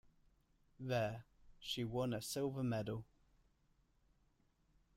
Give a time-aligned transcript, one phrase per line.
[0.79, 1.25] There,
[1.59, 3.05] she won a silver medal.